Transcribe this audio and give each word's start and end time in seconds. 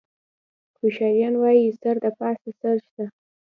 هوښیاران 0.79 1.33
وایي: 1.37 1.65
سر 1.81 1.95
د 2.03 2.05
پاسه 2.19 2.49
سر 2.59 2.75
شته. 2.85 3.05